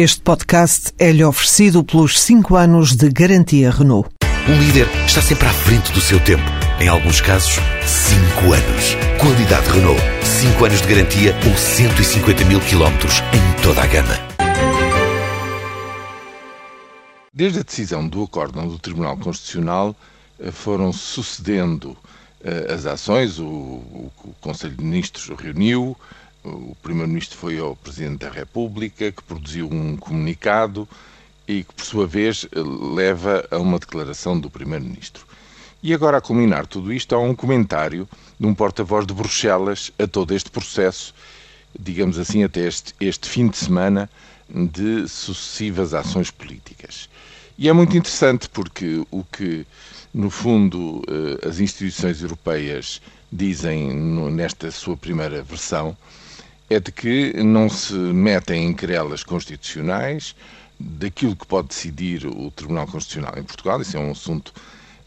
Este 0.00 0.20
podcast 0.20 0.92
é-lhe 0.96 1.24
oferecido 1.24 1.82
pelos 1.82 2.20
5 2.20 2.54
anos 2.54 2.94
de 2.94 3.08
garantia 3.08 3.68
Renault. 3.68 4.08
Um 4.48 4.56
líder 4.56 4.86
está 5.04 5.20
sempre 5.20 5.48
à 5.48 5.52
frente 5.52 5.90
do 5.90 6.00
seu 6.00 6.22
tempo. 6.22 6.44
Em 6.78 6.86
alguns 6.86 7.20
casos, 7.20 7.54
5 7.84 8.52
anos. 8.52 8.94
Qualidade 9.20 9.68
Renault. 9.68 10.00
5 10.22 10.64
anos 10.64 10.82
de 10.82 10.86
garantia 10.86 11.34
ou 11.44 11.56
150 11.56 12.44
mil 12.44 12.60
quilómetros 12.60 13.14
em 13.34 13.60
toda 13.60 13.82
a 13.82 13.86
gama. 13.88 14.14
Desde 17.34 17.58
a 17.58 17.62
decisão 17.64 18.06
do 18.06 18.22
acórdão 18.22 18.68
do 18.68 18.78
Tribunal 18.78 19.16
Constitucional, 19.16 19.96
eh, 20.38 20.52
foram 20.52 20.92
sucedendo 20.92 21.96
eh, 22.44 22.72
as 22.72 22.86
ações, 22.86 23.40
o, 23.40 23.44
o, 23.44 24.12
o 24.22 24.34
Conselho 24.40 24.76
de 24.76 24.84
Ministros 24.84 25.36
reuniu, 25.36 25.96
o 26.48 26.76
Primeiro-Ministro 26.82 27.38
foi 27.38 27.58
ao 27.58 27.76
Presidente 27.76 28.20
da 28.20 28.30
República, 28.30 29.12
que 29.12 29.22
produziu 29.22 29.68
um 29.70 29.96
comunicado 29.96 30.88
e 31.46 31.64
que, 31.64 31.74
por 31.74 31.84
sua 31.84 32.06
vez, 32.06 32.46
leva 32.52 33.46
a 33.50 33.58
uma 33.58 33.78
declaração 33.78 34.38
do 34.38 34.50
Primeiro-Ministro. 34.50 35.26
E 35.82 35.94
agora, 35.94 36.18
a 36.18 36.20
culminar 36.20 36.66
tudo 36.66 36.92
isto, 36.92 37.14
há 37.14 37.18
um 37.18 37.34
comentário 37.34 38.08
de 38.38 38.46
um 38.46 38.54
porta-voz 38.54 39.06
de 39.06 39.14
Bruxelas 39.14 39.92
a 39.98 40.06
todo 40.06 40.34
este 40.34 40.50
processo, 40.50 41.14
digamos 41.78 42.18
assim, 42.18 42.42
até 42.42 42.66
este, 42.66 42.94
este 43.00 43.28
fim 43.28 43.48
de 43.48 43.56
semana 43.56 44.10
de 44.48 45.06
sucessivas 45.08 45.94
ações 45.94 46.30
políticas. 46.30 47.08
E 47.56 47.68
é 47.68 47.72
muito 47.72 47.96
interessante 47.96 48.48
porque 48.48 49.04
o 49.10 49.24
que, 49.24 49.66
no 50.12 50.30
fundo, 50.30 51.02
eh, 51.08 51.48
as 51.48 51.60
instituições 51.60 52.22
europeias 52.22 53.00
dizem 53.30 53.92
nesta 54.30 54.70
sua 54.70 54.96
primeira 54.96 55.42
versão 55.42 55.96
é 56.70 56.78
de 56.78 56.92
que 56.92 57.32
não 57.42 57.68
se 57.68 57.94
metem 57.94 58.66
em 58.66 58.74
querelas 58.74 59.22
constitucionais 59.22 60.34
daquilo 60.78 61.34
que 61.34 61.46
pode 61.46 61.68
decidir 61.68 62.26
o 62.26 62.50
Tribunal 62.50 62.86
Constitucional 62.86 63.34
em 63.36 63.42
Portugal. 63.42 63.80
Isso 63.80 63.96
é 63.96 64.00
um 64.00 64.10
assunto 64.10 64.52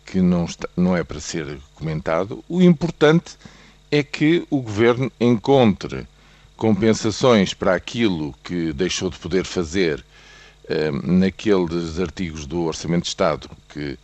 que 0.06 0.20
não, 0.20 0.46
está, 0.46 0.68
não 0.76 0.98
é 0.98 1.04
para 1.04 1.20
ser 1.20 1.60
comentado. 1.76 2.44
O 2.50 2.62
importante 2.62 3.38
é 3.90 4.04
que 4.04 4.46
o 4.50 4.62
Governo 4.62 5.12
encontre 5.20 6.08
compensações 6.58 7.54
para 7.54 7.76
aquilo 7.76 8.36
que 8.44 8.74
deixou 8.74 9.10
de 9.10 9.18
poder 9.18 9.46
fazer 9.46 10.04
eh, 10.68 10.92
naqueles 11.04 12.00
artigos 12.00 12.46
do 12.46 12.62
Orçamento 12.62 13.04
de 13.04 13.10
Estado 13.10 13.50
que 13.70 13.98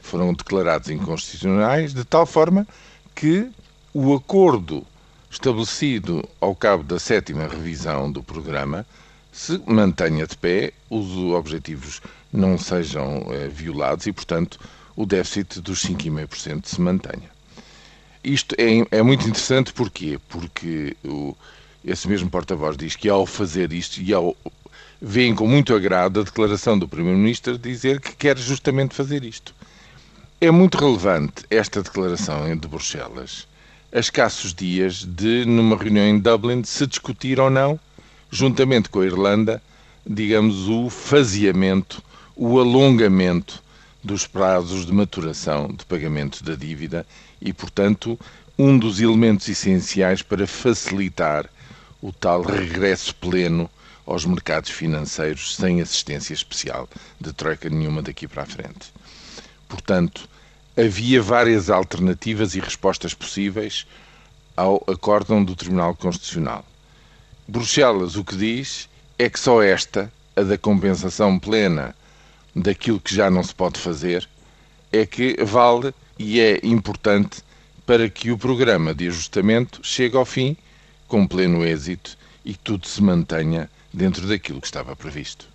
foram 0.00 0.34
declarados 0.34 0.90
inconstitucionais, 0.90 1.94
de 1.94 2.04
tal 2.04 2.26
forma 2.26 2.66
que 3.14 3.48
o 3.94 4.14
acordo 4.14 4.84
estabelecido 5.32 6.28
ao 6.38 6.54
cabo 6.54 6.82
da 6.82 6.98
sétima 6.98 7.48
revisão 7.48 8.12
do 8.12 8.22
programa 8.22 8.86
se 9.32 9.58
mantenha 9.66 10.26
de 10.26 10.36
pé, 10.36 10.74
os 10.90 11.16
objetivos 11.32 12.02
não 12.30 12.58
sejam 12.58 13.26
eh, 13.30 13.48
violados 13.48 14.06
e, 14.06 14.12
portanto, 14.12 14.60
o 14.94 15.06
déficit 15.06 15.58
dos 15.62 15.82
5,5% 15.86 16.66
se 16.66 16.78
mantenha. 16.78 17.30
Isto 18.22 18.54
é, 18.58 18.98
é, 18.98 19.02
muito 19.02 19.26
interessante 19.26 19.72
porquê? 19.72 20.20
Porque 20.28 20.94
o, 21.02 21.34
esse 21.82 22.06
mesmo 22.06 22.28
porta-voz 22.28 22.76
diz 22.76 22.94
que 22.94 23.08
ao 23.08 23.24
fazer 23.24 23.72
isto 23.72 24.02
e 24.02 24.12
ao 24.12 24.36
veem 25.00 25.34
com 25.34 25.48
muito 25.48 25.74
agrado 25.74 26.20
a 26.20 26.24
declaração 26.24 26.78
do 26.78 26.86
Primeiro-Ministro 26.86 27.56
dizer 27.56 28.00
que 28.00 28.14
quer 28.14 28.36
justamente 28.36 28.94
fazer 28.94 29.24
isto. 29.24 29.54
É 30.40 30.50
muito 30.50 30.76
relevante 30.76 31.44
esta 31.48 31.82
declaração 31.82 32.54
de 32.54 32.68
Bruxelas 32.68 33.46
a 33.92 33.98
escassos 33.98 34.54
dias 34.54 35.04
de, 35.04 35.44
numa 35.44 35.76
reunião 35.76 36.06
em 36.06 36.18
Dublin, 36.18 36.64
se 36.64 36.86
discutir 36.86 37.38
ou 37.38 37.50
não, 37.50 37.78
juntamente 38.30 38.88
com 38.88 39.00
a 39.00 39.06
Irlanda, 39.06 39.62
digamos, 40.06 40.68
o 40.68 40.88
faseamento, 40.88 42.02
o 42.34 42.58
alongamento 42.58 43.62
dos 44.02 44.26
prazos 44.26 44.86
de 44.86 44.92
maturação 44.92 45.68
de 45.68 45.84
pagamento 45.84 46.42
da 46.42 46.54
dívida 46.54 47.06
e, 47.40 47.52
portanto, 47.52 48.18
um 48.58 48.78
dos 48.78 49.00
elementos 49.00 49.48
essenciais 49.48 50.22
para 50.22 50.46
facilitar 50.46 51.48
o 52.00 52.12
tal 52.12 52.42
regresso 52.42 53.14
pleno 53.14 53.70
aos 54.06 54.24
mercados 54.24 54.70
financeiros 54.70 55.54
sem 55.54 55.80
assistência 55.80 56.34
especial 56.34 56.88
de 57.20 57.32
troika 57.32 57.68
nenhuma 57.68 58.02
daqui 58.02 58.26
para 58.26 58.42
a 58.42 58.46
frente. 58.46 58.92
Portanto, 59.68 60.28
havia 60.76 61.20
várias 61.20 61.68
alternativas 61.68 62.54
e 62.54 62.60
respostas 62.60 63.12
possíveis 63.12 63.86
ao 64.56 64.82
acórdão 64.86 65.44
do 65.44 65.54
Tribunal 65.54 65.94
Constitucional. 65.94 66.64
Bruxelas 67.46 68.16
o 68.16 68.24
que 68.24 68.36
diz 68.36 68.88
é 69.18 69.28
que 69.28 69.38
só 69.38 69.62
esta, 69.62 70.12
a 70.34 70.42
da 70.42 70.56
compensação 70.56 71.38
plena 71.38 71.94
daquilo 72.54 73.00
que 73.00 73.14
já 73.14 73.30
não 73.30 73.42
se 73.42 73.54
pode 73.54 73.78
fazer, 73.78 74.28
é 74.90 75.04
que 75.04 75.36
vale 75.44 75.94
e 76.18 76.40
é 76.40 76.60
importante 76.62 77.42
para 77.84 78.08
que 78.08 78.30
o 78.30 78.38
programa 78.38 78.94
de 78.94 79.08
ajustamento 79.08 79.80
chegue 79.82 80.16
ao 80.16 80.24
fim 80.24 80.56
com 81.06 81.26
pleno 81.26 81.64
êxito 81.64 82.16
e 82.44 82.54
que 82.54 82.58
tudo 82.60 82.86
se 82.86 83.02
mantenha 83.02 83.70
dentro 83.92 84.26
daquilo 84.26 84.60
que 84.60 84.66
estava 84.66 84.96
previsto. 84.96 85.51